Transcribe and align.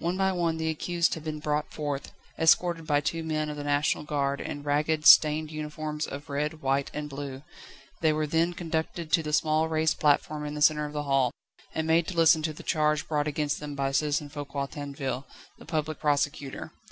One 0.00 0.16
by 0.16 0.32
one 0.32 0.56
the 0.56 0.68
accused 0.68 1.14
had 1.14 1.22
been 1.22 1.38
brought 1.38 1.72
forth, 1.72 2.10
escorted 2.36 2.88
by 2.88 3.00
two 3.00 3.22
men 3.22 3.48
of 3.48 3.56
the 3.56 3.62
National 3.62 4.02
Guard 4.02 4.40
in 4.40 4.64
ragged, 4.64 5.06
stained 5.06 5.52
uniforms 5.52 6.08
of 6.08 6.28
red, 6.28 6.60
white, 6.60 6.90
and 6.92 7.08
blue; 7.08 7.44
they 8.00 8.12
were 8.12 8.26
then 8.26 8.52
conducted 8.52 9.12
to 9.12 9.22
the 9.22 9.32
small 9.32 9.68
raised 9.68 10.00
platform 10.00 10.44
in 10.44 10.54
the 10.54 10.60
centre 10.60 10.86
of 10.86 10.92
the 10.92 11.04
hall, 11.04 11.30
and 11.72 11.86
made 11.86 12.08
to 12.08 12.16
listen 12.16 12.42
to 12.42 12.52
the 12.52 12.64
charge 12.64 13.06
brought 13.06 13.28
against 13.28 13.60
them 13.60 13.76
by 13.76 13.92
Citizen 13.92 14.28
Foucquier 14.28 14.66
Tinville, 14.66 15.24
the 15.56 15.64
Public 15.66 16.00
Presecutor. 16.00 16.72